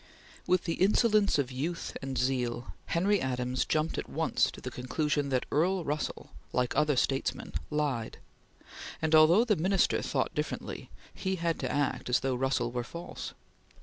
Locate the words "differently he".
10.33-11.35